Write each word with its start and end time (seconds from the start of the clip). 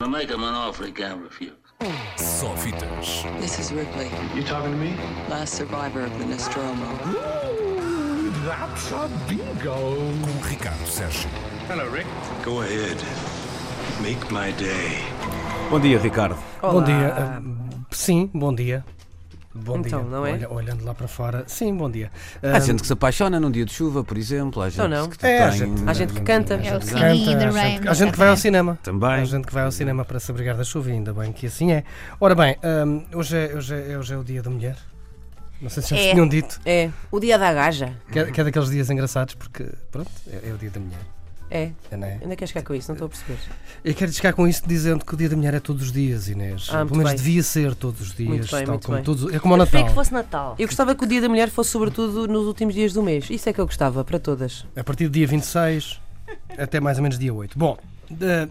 I 0.00 0.06
make 0.06 0.30
him 0.30 0.44
an 0.44 0.54
offer 0.54 0.86
he 0.86 0.92
can't 0.92 1.20
refuse. 1.20 1.50
Só 2.16 2.54
fitas. 2.56 3.24
This 3.40 3.58
is 3.58 3.72
Ripley, 3.72 4.08
You 4.32 4.44
talking 4.44 4.70
to 4.70 4.76
me? 4.78 4.94
last 5.28 5.54
survivor 5.54 6.02
of 6.04 6.16
the 6.20 6.24
Nostromo. 6.24 6.86
That's 8.46 8.92
a 8.92 9.10
bingo. 9.28 9.96
Com 10.22 10.48
Ricardo 10.48 10.84
Sérgio. 10.86 11.26
Hello, 11.66 11.88
Rick. 11.90 12.06
Go 12.44 12.62
ahead. 12.62 12.96
Make 14.00 14.30
my 14.30 14.52
day. 14.52 15.02
Bom 15.68 15.80
dia, 15.80 15.98
Ricardo. 15.98 16.36
Bom 16.62 16.84
dia. 16.84 17.12
Ah, 17.18 17.42
sim, 17.90 18.30
bom 18.32 18.54
dia. 18.54 18.84
Bom 19.64 19.78
Então, 19.78 20.00
dia. 20.02 20.10
não 20.10 20.26
é? 20.26 20.32
Olha- 20.32 20.50
olhando 20.52 20.84
lá 20.84 20.94
para 20.94 21.08
fora. 21.08 21.44
Sim, 21.46 21.74
bom 21.76 21.90
dia. 21.90 22.10
Há 22.42 22.56
Ah, 22.56 22.60
gente 22.60 22.80
que 22.80 22.86
se 22.86 22.92
apaixona 22.92 23.38
num 23.40 23.50
dia 23.50 23.64
de 23.64 23.72
chuva, 23.72 24.04
por 24.04 24.16
exemplo. 24.16 24.62
Há 24.62 24.68
gente 24.68 24.74
Então 24.76 24.88
não. 24.88 25.08
que 25.08 25.26
É, 25.26 25.42
há 25.42 25.50
gente- 25.50 25.82
Há 25.86 25.92
gente 25.92 26.12
que 26.12 26.20
canta. 26.20 26.54
É 26.54 26.58
o 26.58 26.62
gente 26.62 26.78
que 26.80 26.86
Singing 26.86 27.24
canta, 27.24 27.38
the 27.38 27.44
há 27.46 27.50
Rain, 27.50 27.72
gente- 27.76 27.88
Há 27.88 27.94
gente 27.94 28.12
que 28.12 28.18
vai 28.18 28.28
ao 28.28 28.36
cinema. 28.36 28.78
Também. 28.82 29.08
Há 29.10 29.24
gente 29.24 29.46
que 29.46 29.52
vai 29.54 29.64
ao 29.64 29.72
cinema 29.72 30.04
para 30.04 30.20
se 30.20 30.30
abrigar 30.30 30.56
da 30.56 30.64
chuva, 30.64 30.90
e 30.90 30.92
ainda 30.92 31.12
bem 31.12 31.32
que 31.32 31.46
assim 31.46 31.72
é. 31.72 31.84
Ora 32.20 32.34
bem, 32.34 32.56
ahm, 32.62 33.02
hoje, 33.12 33.36
é, 33.36 33.54
hoje, 33.54 33.74
é, 33.74 33.98
hoje 33.98 34.14
é 34.14 34.16
o 34.16 34.24
dia 34.24 34.42
da 34.42 34.50
mulher. 34.50 34.76
Não 35.60 35.68
sei 35.68 35.82
se 35.82 35.90
já 35.90 35.96
É. 36.00 36.12
tinham 36.12 36.28
dito. 36.28 36.60
É, 36.64 36.88
o 37.10 37.18
dia 37.18 37.36
da 37.36 37.52
gaja. 37.52 37.92
Que 38.12 38.20
é, 38.20 38.24
que 38.30 38.40
é 38.40 38.44
daqueles 38.44 38.70
dias 38.70 38.88
engraçados, 38.90 39.34
porque, 39.34 39.66
pronto, 39.90 40.08
é, 40.28 40.50
é 40.50 40.52
o 40.52 40.56
dia 40.56 40.70
da 40.70 40.78
mulher. 40.78 40.98
É. 41.50 41.70
É, 41.90 41.96
não 41.96 42.06
é? 42.06 42.18
Ainda 42.22 42.36
queres 42.36 42.50
ficar 42.50 42.62
com 42.62 42.74
isso? 42.74 42.88
Não 42.88 42.94
estou 42.94 43.06
a 43.06 43.08
perceber. 43.08 43.38
Eu 43.84 43.94
quero 43.94 44.12
chegar 44.12 44.32
com 44.32 44.46
isto 44.46 44.68
dizendo 44.68 45.04
que 45.04 45.14
o 45.14 45.16
dia 45.16 45.28
da 45.28 45.36
mulher 45.36 45.54
é 45.54 45.60
todos 45.60 45.82
os 45.84 45.92
dias, 45.92 46.28
Inês. 46.28 46.68
Ah, 46.70 46.84
Pelo 46.84 46.96
menos 46.96 47.12
bem. 47.12 47.16
devia 47.16 47.42
ser 47.42 47.74
todos 47.74 48.00
os 48.00 48.14
dias. 48.14 48.28
Muito 48.28 48.50
bem, 48.50 48.64
tal 48.64 48.72
muito 48.74 48.84
como 48.86 48.96
bem. 48.96 49.04
todos, 49.04 49.34
é 49.34 49.38
como 49.38 49.54
o 49.54 49.56
Preferia 49.58 49.80
Natal. 49.80 49.88
que 49.88 49.94
fosse 49.94 50.12
Natal. 50.12 50.56
Eu 50.58 50.66
gostava 50.66 50.94
que 50.94 51.04
o 51.04 51.06
dia 51.06 51.20
da 51.20 51.28
mulher 51.28 51.48
fosse 51.50 51.70
sobretudo 51.70 52.26
nos 52.28 52.46
últimos 52.46 52.74
dias 52.74 52.92
do 52.92 53.02
mês. 53.02 53.28
Isso 53.30 53.48
é 53.48 53.52
que 53.52 53.60
eu 53.60 53.66
gostava, 53.66 54.04
para 54.04 54.18
todas. 54.18 54.66
A 54.76 54.84
partir 54.84 55.04
do 55.04 55.10
dia 55.10 55.26
26 55.26 56.00
até 56.58 56.80
mais 56.80 56.98
ou 56.98 57.02
menos 57.02 57.18
dia 57.18 57.32
8. 57.32 57.58
Bom, 57.58 57.78
eh, 58.20 58.48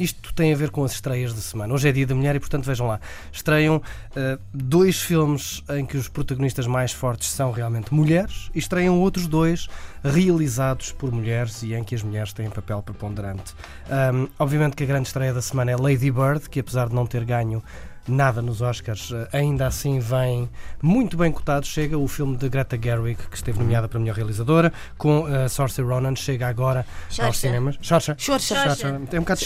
isto 0.00 0.32
tem 0.34 0.52
a 0.52 0.56
ver 0.56 0.70
com 0.70 0.82
as 0.82 0.92
estreias 0.92 1.34
de 1.34 1.42
semana. 1.42 1.72
Hoje 1.74 1.88
é 1.88 1.92
dia 1.92 2.06
da 2.06 2.14
mulher 2.14 2.34
e, 2.34 2.40
portanto, 2.40 2.64
vejam 2.64 2.86
lá. 2.86 2.98
Estreiam 3.30 3.82
eh, 4.16 4.38
dois 4.52 5.02
filmes 5.02 5.62
em 5.68 5.84
que 5.84 5.96
os 5.96 6.08
protagonistas 6.08 6.66
mais 6.66 6.92
fortes 6.92 7.28
são 7.28 7.52
realmente 7.52 7.92
mulheres 7.92 8.50
e 8.54 8.58
estreiam 8.58 8.98
outros 8.98 9.26
dois 9.26 9.68
realizados 10.02 10.90
por 10.90 11.12
mulheres 11.12 11.62
e 11.62 11.74
em 11.74 11.84
que 11.84 11.94
as 11.94 12.02
mulheres 12.02 12.32
têm 12.32 12.48
papel 12.48 12.82
preponderante. 12.82 13.54
Ahm, 13.90 14.26
obviamente 14.38 14.74
que 14.74 14.84
a 14.84 14.86
grande 14.86 15.08
estreia 15.08 15.34
da 15.34 15.42
semana 15.42 15.70
é 15.70 15.76
Lady 15.76 16.10
Bird, 16.10 16.48
que 16.48 16.60
apesar 16.60 16.88
de 16.88 16.94
não 16.94 17.06
ter 17.06 17.24
ganho 17.24 17.62
nada 18.10 18.42
nos 18.42 18.60
Oscars, 18.60 19.12
eh, 19.12 19.28
ainda 19.32 19.66
assim 19.66 19.98
vem 19.98 20.48
muito 20.82 21.16
bem 21.16 21.30
cotado. 21.32 21.66
Chega 21.66 21.96
o 21.96 22.06
filme 22.08 22.36
de 22.36 22.48
Greta 22.48 22.78
Gerwig, 22.80 23.16
que 23.28 23.36
esteve 23.36 23.58
nomeada 23.58 23.88
para 23.88 23.98
melhor 23.98 24.16
realizadora, 24.16 24.72
com 24.98 25.22
uh, 25.22 25.48
Saoirse 25.48 25.82
Ronan, 25.82 26.16
chega 26.16 26.48
agora 26.48 26.84
aos 27.18 27.38
cinemas. 27.38 27.78
Xoxa. 27.80 28.14
Xoxa. 28.18 29.00
É 29.12 29.18
um 29.18 29.22
bocado 29.22 29.40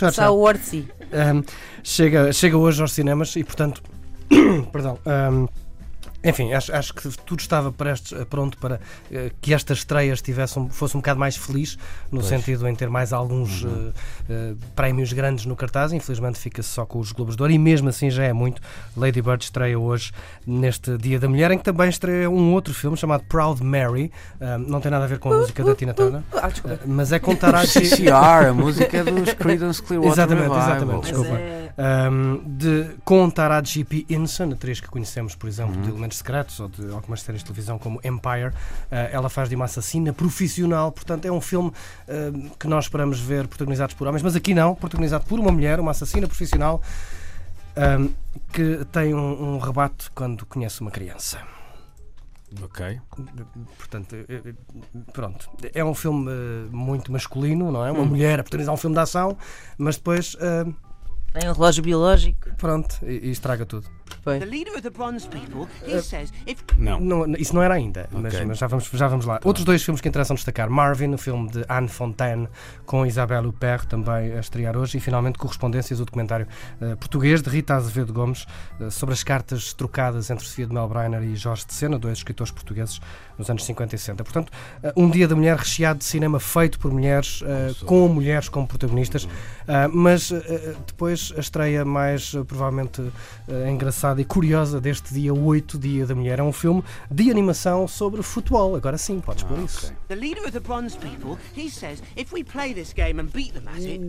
Artsy. 0.46 0.88
Um, 1.12 1.42
chega, 1.82 2.32
chega 2.32 2.56
hoje 2.56 2.80
aos 2.80 2.92
cinemas 2.92 3.34
e, 3.36 3.44
portanto, 3.44 3.82
perdão. 4.72 4.98
um, 5.06 5.63
enfim, 6.24 6.52
acho, 6.52 6.74
acho 6.74 6.94
que 6.94 7.08
tudo 7.24 7.40
estava 7.40 7.70
prestes, 7.70 8.12
eh, 8.18 8.24
pronto 8.24 8.56
para 8.58 8.80
eh, 9.12 9.30
que 9.40 9.52
esta 9.52 9.72
estreia 9.72 10.12
estivesse 10.12 10.58
um- 10.58 10.70
fosse 10.70 10.96
um 10.96 11.00
bocado 11.00 11.20
mais 11.20 11.36
feliz, 11.36 11.76
no 12.10 12.22
sentido 12.22 12.66
em 12.66 12.74
ter 12.74 12.88
mais 12.88 13.12
alguns 13.12 13.64
eh, 13.64 13.92
eh, 14.30 14.54
prémios 14.74 15.12
grandes 15.12 15.44
no 15.46 15.54
cartaz. 15.54 15.92
Infelizmente 15.92 16.38
fica-se 16.38 16.68
só 16.68 16.86
com 16.86 16.98
os 16.98 17.12
Globos 17.12 17.36
de 17.36 17.42
Ouro 17.42 17.52
e 17.52 17.58
mesmo 17.58 17.88
assim 17.88 18.10
já 18.10 18.24
é 18.24 18.32
muito. 18.32 18.60
Lady 18.96 19.20
Bird 19.20 19.44
estreia 19.44 19.78
hoje 19.78 20.12
neste 20.46 20.96
Dia 20.98 21.18
da 21.20 21.28
Mulher, 21.28 21.50
em 21.50 21.58
que 21.58 21.64
também 21.64 21.88
estreia 21.88 22.30
um 22.30 22.52
outro 22.54 22.72
filme 22.72 22.96
chamado 22.96 23.24
Proud 23.28 23.62
Mary. 23.62 24.10
Um, 24.40 24.58
não 24.58 24.80
tem 24.80 24.90
nada 24.90 25.04
a 25.04 25.08
ver 25.08 25.18
com 25.18 25.32
a 25.32 25.36
música 25.38 25.62
da 25.62 25.74
Tina 25.74 25.92
Turner, 25.92 26.22
Ah, 26.32 26.48
desculpa. 26.48 26.76
eh, 26.82 26.86
mas 26.86 27.12
é 27.12 27.18
com 27.18 27.34
Taraji. 27.36 27.66
CCR, 27.86 28.48
a 28.48 28.54
música 28.54 28.96
é 28.96 29.04
dos 29.04 29.32
Creedence 29.34 29.82
Clearwater 29.82 30.12
Exatamente, 30.12 30.48
Revival. 30.48 30.70
exatamente, 30.70 31.02
desculpa. 31.02 31.63
Um, 31.76 32.56
de, 32.56 32.96
com 33.04 33.28
Taraji 33.28 33.84
P. 33.84 34.06
Henson, 34.08 34.52
atriz 34.52 34.80
que 34.80 34.88
conhecemos, 34.88 35.34
por 35.34 35.48
exemplo, 35.48 35.80
de 35.82 35.88
Elementos 35.88 36.18
Secretos 36.18 36.60
ou 36.60 36.68
de 36.68 36.90
algumas 36.92 37.22
séries 37.22 37.40
de 37.42 37.46
televisão 37.46 37.78
como 37.78 38.00
Empire. 38.04 38.48
Uh, 38.48 39.10
ela 39.10 39.28
faz 39.28 39.48
de 39.48 39.56
uma 39.56 39.64
assassina 39.64 40.12
profissional, 40.12 40.92
portanto, 40.92 41.24
é 41.24 41.32
um 41.32 41.40
filme 41.40 41.70
uh, 41.70 42.50
que 42.58 42.68
nós 42.68 42.84
esperamos 42.84 43.18
ver 43.18 43.48
protagonizados 43.48 43.94
por 43.94 44.06
homens, 44.06 44.22
mas 44.22 44.36
aqui 44.36 44.54
não, 44.54 44.74
protagonizado 44.74 45.24
por 45.26 45.40
uma 45.40 45.50
mulher, 45.50 45.80
uma 45.80 45.90
assassina 45.90 46.26
profissional. 46.26 46.80
um, 47.76 48.12
que 48.52 48.84
tem 48.92 49.14
um, 49.14 49.54
um 49.54 49.58
rebate 49.58 50.10
quando 50.12 50.46
conhece 50.46 50.80
uma 50.80 50.90
criança. 50.90 51.40
Ok. 52.62 53.00
Portanto, 53.76 54.14
eh, 54.14 54.24
eh, 54.28 54.54
pronto. 55.12 55.50
É 55.74 55.84
um 55.84 55.94
filme 55.94 56.30
eh, 56.30 56.68
muito 56.70 57.10
masculino, 57.10 57.72
não 57.72 57.84
é? 57.84 57.90
Uma 57.90 58.04
mulher 58.04 58.38
a 58.38 58.42
protagonizar 58.44 58.72
um 58.72 58.76
filme 58.76 58.94
de 58.94 59.00
ação, 59.00 59.36
mas 59.76 59.96
depois, 59.96 60.36
eh, 60.38 60.64
Tem 61.34 61.50
um 61.50 61.52
relógio 61.52 61.82
biológico. 61.82 62.54
pronto, 62.56 62.96
e, 63.02 63.26
e 63.26 63.30
estraga 63.30 63.66
tudo. 63.66 63.88
Bem. 64.24 64.40
The 64.40 64.46
leader 64.46 64.72
of 64.74 64.82
the 64.82 64.90
Bronze 64.90 65.28
People, 65.28 65.66
he 65.86 66.00
says 66.00 66.32
if 66.46 66.62
Não. 66.78 66.98
Não, 67.00 67.26
isso 67.38 67.54
não 67.54 67.62
era 67.62 67.74
ainda, 67.74 68.08
mas, 68.12 68.34
Ok. 68.34 68.46
mas 68.46 68.58
já, 68.58 68.66
vamos, 68.66 68.88
já 68.92 69.08
vamos 69.08 69.26
lá. 69.26 69.40
Outros 69.44 69.64
dois 69.64 69.82
filmes 69.82 70.00
que 70.00 70.08
interessam 70.08 70.34
destacar: 70.34 70.70
Marvin, 70.70 71.12
o 71.14 71.18
filme 71.18 71.48
de 71.50 71.64
Anne 71.68 71.88
Fontaine, 71.88 72.48
com 72.86 73.04
Isabelle 73.04 73.46
Huppert, 73.46 73.86
também 73.86 74.32
a 74.32 74.40
estrear 74.40 74.76
hoje, 74.76 74.98
e 74.98 75.00
finalmente 75.00 75.38
Correspondências, 75.38 76.00
o 76.00 76.04
documentário 76.04 76.46
eh, 76.80 76.94
português 76.96 77.42
de 77.42 77.50
Rita 77.50 77.74
Azevedo 77.74 78.12
Gomes 78.12 78.46
eh, 78.80 78.90
sobre 78.90 79.12
as 79.12 79.22
cartas 79.22 79.72
trocadas 79.74 80.30
entre 80.30 80.44
Sofia 80.46 80.66
de 80.66 80.72
Melbrenner 80.72 81.22
e 81.22 81.36
Jorge 81.36 81.66
de 81.66 81.74
Sena, 81.74 81.98
dois 81.98 82.18
escritores 82.18 82.50
portugueses 82.52 83.00
nos 83.38 83.50
anos 83.50 83.64
50 83.64 83.94
e 83.94 83.98
60. 83.98 84.24
Portanto, 84.24 84.52
eh, 84.82 84.92
um 84.96 85.10
dia 85.10 85.28
da 85.28 85.34
mulher 85.36 85.56
recheado 85.56 85.98
de 85.98 86.04
cinema 86.04 86.40
feito 86.40 86.78
por 86.78 86.92
mulheres, 86.92 87.42
eh, 87.44 87.72
com 87.84 88.08
mulheres 88.08 88.48
como 88.48 88.66
protagonistas, 88.66 89.28
Ah, 89.66 89.88
mas 89.90 90.30
eh, 90.30 90.74
depois 90.86 91.32
a 91.36 91.40
estreia 91.40 91.84
mais 91.86 92.34
eh, 92.34 92.44
provavelmente 92.44 93.00
eh, 93.48 93.70
engraçada 94.14 94.20
e 94.20 94.24
curiosa 94.24 94.80
deste 94.80 95.12
dia 95.12 95.34
8, 95.34 95.78
Dia 95.78 96.06
da 96.06 96.14
Mulher, 96.14 96.38
é 96.38 96.42
um 96.42 96.52
filme 96.52 96.82
de 97.10 97.30
animação 97.30 97.86
sobre 97.88 98.22
futebol. 98.22 98.76
Agora 98.76 98.96
sim, 98.96 99.20
podes 99.20 99.42
pôr 99.44 99.58
isso. 99.58 99.92
the 100.08 100.14
leader 100.14 100.42
of 100.44 100.52
the 100.52 100.60
Bronze 100.60 100.96
People, 100.96 101.36
he 101.56 101.68
says 101.70 102.02
if 102.16 102.32
we 102.32 102.42
play 102.44 102.72
this 102.72 102.92
game 102.92 103.20
and 103.20 103.30
beat 103.32 103.52
them 103.54 103.68
at 103.68 103.82
it, 103.82 104.00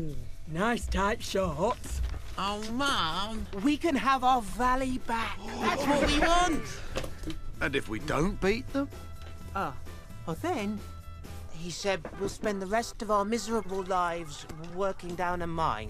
Nice 0.47 0.85
tight 0.87 1.23
shots. 1.23 2.01
oh 2.37 2.61
mom, 2.73 3.45
we 3.63 3.77
can 3.77 3.95
have 3.95 4.23
our 4.23 4.41
valley 4.41 4.99
back. 5.07 5.37
That's 5.61 5.85
what 5.87 6.05
we 6.07 6.19
want. 6.19 6.63
And 7.61 7.75
if 7.75 7.89
we 7.89 7.99
don't 7.99 8.39
beat 8.39 8.71
them? 8.73 8.87
Ah, 9.55 9.73
well 10.27 10.37
then, 10.41 10.77
he 11.57 11.71
said 11.71 12.01
we'll 12.19 12.29
spend 12.29 12.61
the 12.61 12.67
rest 12.67 13.01
of 13.01 13.09
our 13.09 13.25
miserable 13.25 13.83
lives 13.87 14.45
working 14.75 15.15
down 15.15 15.41
a 15.41 15.47
mine. 15.47 15.89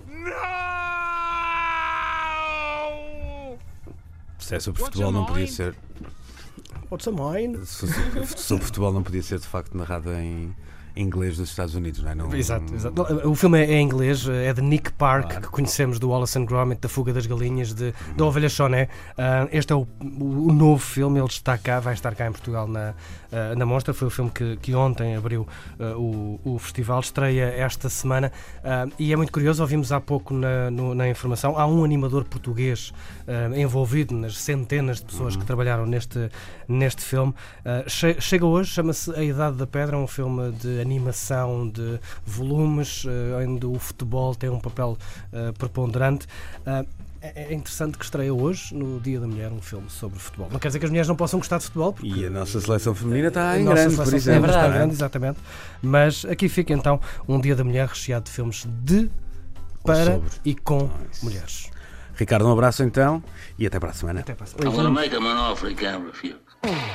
Se 4.45 4.53
é 4.53 4.59
sobre 4.59 4.83
futebol, 4.83 5.11
não 5.11 5.25
podia 5.25 5.47
ser. 5.47 5.75
What's 6.91 7.07
a 7.07 7.11
mine? 7.11 7.65
Sobre 7.65 8.63
futebol, 8.63 8.93
não 8.93 9.01
podia 9.01 9.23
ser 9.23 9.39
de 9.39 9.47
facto 9.47 9.75
narrado 9.75 10.13
em 10.13 10.55
inglês 10.95 11.37
dos 11.37 11.49
Estados 11.49 11.75
Unidos, 11.75 12.01
não 12.03 12.11
é? 12.11 12.15
Não, 12.15 12.33
Exato, 12.35 12.73
exato. 12.73 13.01
O 13.29 13.35
filme 13.35 13.59
é 13.65 13.73
em 13.73 13.83
inglês, 13.83 14.27
é 14.27 14.53
de 14.53 14.61
Nick 14.61 14.91
Park, 14.93 15.41
que 15.41 15.47
conhecemos 15.49 15.99
do 15.99 16.09
Wallace 16.09 16.37
and 16.39 16.45
Gromit, 16.45 16.79
da 16.81 16.87
Fuga 16.89 17.11
das 17.13 17.25
Galinhas, 17.25 17.73
de, 17.73 17.93
da 18.15 18.25
Ovelha 18.25 18.47
Choné. 18.49 18.87
Ah, 19.17 19.47
este 19.51 19.73
é 19.73 19.75
o, 19.75 19.87
o 20.01 20.51
novo 20.53 20.81
filme, 20.81 21.19
ele 21.19 21.27
está 21.27 21.57
cá, 21.57 21.79
vai 21.79 21.93
estar 21.93 22.15
cá 22.15 22.27
em 22.27 22.31
Portugal 22.31 22.67
na, 22.67 22.93
ah, 23.31 23.55
na 23.55 23.65
Mostra. 23.65 23.93
Foi 23.93 24.07
o 24.07 24.11
filme 24.11 24.31
que, 24.31 24.57
que 24.57 24.73
ontem 24.75 25.15
abriu 25.15 25.47
ah, 25.79 25.95
o, 25.97 26.39
o 26.43 26.59
festival, 26.59 26.99
estreia 27.01 27.45
esta 27.57 27.89
semana. 27.89 28.31
E 28.97 29.11
é 29.11 29.15
muito 29.15 29.31
curioso, 29.31 29.61
ouvimos 29.61 29.91
há 29.91 29.99
pouco 29.99 30.33
na, 30.33 30.71
no- 30.71 30.95
na 30.95 31.09
informação, 31.09 31.57
há 31.57 31.65
um 31.67 31.83
animador 31.83 32.23
português 32.23 32.93
envolvido 33.55 34.13
nas 34.15 34.37
centenas 34.37 34.99
de 34.99 35.05
pessoas 35.05 35.35
que 35.35 35.45
trabalharam 35.45 35.85
neste, 35.85 36.29
neste 36.67 37.01
filme. 37.01 37.33
Che- 37.87 38.19
chega 38.21 38.45
hoje, 38.45 38.71
chama-se 38.71 39.11
A 39.11 39.23
Idade 39.23 39.57
da 39.57 39.67
Pedra, 39.67 39.95
é 39.95 39.99
um 39.99 40.07
filme 40.07 40.51
de 40.53 40.84
animação 40.85 41.67
de 41.69 41.99
volumes, 42.25 43.03
eh, 43.07 43.45
onde 43.45 43.65
o 43.65 43.77
futebol 43.79 44.33
tem 44.35 44.49
um 44.49 44.59
papel 44.59 44.97
eh, 45.33 45.51
preponderante. 45.57 46.27
Ah, 46.65 46.85
é 47.21 47.51
é 47.51 47.53
interessante 47.53 47.97
que 47.97 48.05
estreia 48.05 48.31
hoje, 48.33 48.73
no 48.75 48.99
Dia 48.99 49.19
da 49.19 49.25
Mulher, 49.27 49.51
um 49.51 49.59
filme 49.61 49.89
sobre 49.89 50.19
futebol. 50.19 50.47
Não 50.51 50.59
quer 50.59 50.67
dizer 50.67 50.77
que 50.79 50.85
as 50.85 50.91
mulheres 50.91 51.07
não 51.07 51.15
possam 51.15 51.39
gostar 51.39 51.57
de 51.57 51.63
futebol, 51.65 51.91
porque 51.91 52.07
E 52.07 52.25
a 52.25 52.29
nossa 52.29 52.61
seleção 52.61 52.93
feminina 52.93 53.29
está 53.29 53.59
em 53.59 53.65
grande, 53.65 53.95
por 53.95 54.13
exemplo. 54.13 54.45
está 54.45 54.65
é? 54.67 54.71
grande, 54.73 54.93
exatamente. 54.93 55.39
Mas 55.81 56.23
aqui 56.25 56.47
fica 56.47 56.71
então 56.71 56.99
um 57.27 57.39
Dia 57.41 57.55
da 57.55 57.63
Mulher 57.63 57.87
recheado 57.87 58.25
de 58.25 58.31
filmes 58.31 58.67
de, 58.83 59.09
para 59.83 60.21
e 60.43 60.53
com 60.53 60.83
Nice. 61.09 61.25
mulheres. 61.25 61.69
Ricardo, 62.17 62.47
um 62.47 62.51
abraço 62.51 62.83
então 62.83 63.23
e 63.59 63.65
até 63.67 63.79
para 63.79 63.89
a 63.89 63.93
semana. 63.93 64.21
Até 64.21 64.33
para 64.33 64.45
a 64.45 64.65
I'm 64.67 64.71
gonna 64.75 64.89
make 64.89 65.13
him 65.13 65.25
an 65.27 65.37
offer 65.51 65.69
he 65.69 65.75
can't 65.75 66.05
refuse. 66.05 66.35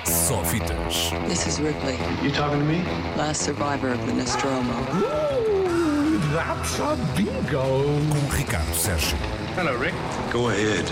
Só 0.04 0.42
fitas. 0.44 1.12
This 1.28 1.46
is 1.46 1.58
Ripley, 1.60 1.96
You 2.22 2.32
talking 2.32 2.58
to 2.58 2.64
me? 2.64 2.82
last 3.16 3.42
survivor 3.42 3.92
of 3.92 4.04
the 4.06 4.12
Nostromo. 4.14 4.72
That's 6.32 6.78
a 6.80 6.96
bingo. 7.16 7.60
Com 8.10 8.36
Ricardo 8.36 8.72
Sérgio. 8.74 9.16
Hello, 9.56 9.76
Rick. 9.76 9.94
Go 10.32 10.48
ahead. 10.48 10.86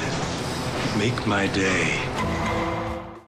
Make 0.98 1.26
my 1.26 1.46
day. 1.48 1.98